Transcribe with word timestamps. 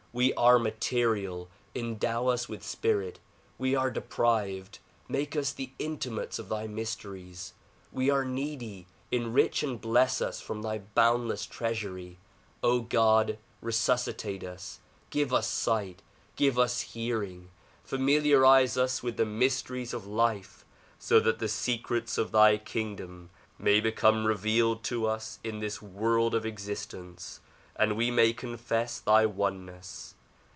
We 0.13 0.33
are 0.33 0.59
material; 0.59 1.49
endow 1.73 2.27
us 2.27 2.49
with 2.49 2.65
spirit. 2.65 3.21
We 3.57 3.75
are 3.75 3.89
deprived; 3.89 4.79
make 5.07 5.37
us 5.37 5.53
the 5.53 5.71
intimates 5.79 6.37
of 6.37 6.49
thy 6.49 6.67
mys 6.67 6.97
teries. 6.97 7.53
We 7.93 8.09
are 8.09 8.25
needy; 8.25 8.87
enrich 9.09 9.63
and 9.63 9.79
bless 9.79 10.21
us 10.21 10.41
from 10.41 10.63
thy 10.63 10.79
boundless 10.79 11.45
treasury. 11.45 12.17
God! 12.61 13.37
Resusciate 13.63 14.43
us, 14.43 14.79
give 15.11 15.33
us 15.33 15.47
sight, 15.47 16.01
give 16.35 16.59
us 16.59 16.81
hearing. 16.81 17.49
Familiarize 17.85 18.75
us 18.75 19.01
with 19.01 19.15
the 19.15 19.23
mysteries 19.23 19.93
of 19.93 20.05
life, 20.05 20.65
so 20.99 21.21
that 21.21 21.39
the 21.39 21.47
secrets 21.47 22.17
of 22.17 22.33
thy 22.33 22.57
kingdom 22.57 23.29
may 23.57 23.79
become 23.79 24.27
revealed 24.27 24.83
to 24.83 25.07
us 25.07 25.39
in 25.41 25.59
this 25.61 25.81
world 25.81 26.35
of 26.35 26.45
existence 26.45 27.39
and 27.77 27.95
we 27.97 28.11
may 28.11 28.31
confess 28.33 28.99
thy 28.99 29.25
oneness. 29.25 30.13